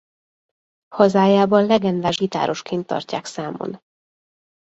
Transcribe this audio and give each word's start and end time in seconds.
Hazájában 0.89 1.65
legendás 1.65 2.17
gitárosként 2.17 2.85
tartják 2.87 3.25
számon. 3.25 3.81